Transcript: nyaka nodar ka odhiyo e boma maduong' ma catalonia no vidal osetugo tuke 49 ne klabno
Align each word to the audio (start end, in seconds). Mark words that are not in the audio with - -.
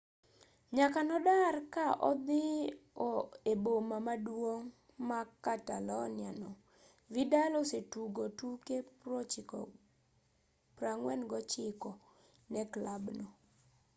nyaka 0.75 0.99
nodar 1.07 1.55
ka 1.73 1.85
odhiyo 2.09 3.09
e 3.51 3.53
boma 3.63 3.97
maduong' 4.07 4.67
ma 5.09 5.19
catalonia 5.45 6.31
no 6.41 6.49
vidal 7.13 7.51
osetugo 7.61 8.23
tuke 8.39 8.77
49 10.77 11.89
ne 12.53 12.61
klabno 12.73 13.27